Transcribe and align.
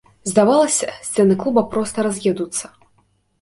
Здавалася, 0.29 0.89
сцены 1.07 1.37
клуба 1.43 1.65
проста 1.75 2.07
раз'едуцца. 2.09 2.65